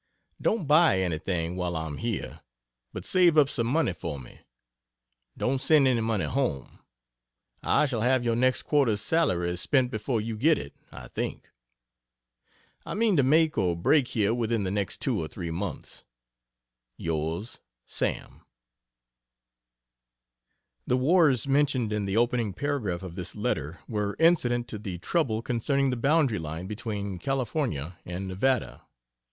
[0.41, 2.41] Don't buy anything while I am here
[2.91, 4.39] but save up some money for me.
[5.37, 6.79] Don't send any money home.
[7.61, 11.51] I shall have your next quarter's salary spent before you get it, I think.
[12.83, 16.03] I mean to make or break here within the next two or three months.
[16.99, 17.59] Yrs.
[17.85, 18.41] SAM
[20.87, 25.43] The "wars" mentioned in the opening paragraph of this letter were incident to the trouble
[25.43, 28.81] concerning the boundary line between California and Nevada.